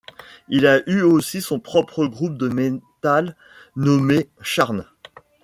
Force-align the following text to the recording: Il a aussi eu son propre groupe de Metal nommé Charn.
Il 0.49 0.65
a 0.65 0.79
aussi 1.05 1.37
eu 1.37 1.41
son 1.41 1.59
propre 1.59 2.07
groupe 2.07 2.35
de 2.35 2.49
Metal 2.49 3.35
nommé 3.75 4.27
Charn. 4.41 4.87